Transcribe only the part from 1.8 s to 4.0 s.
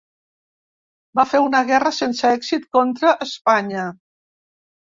sense èxit contra Espanya.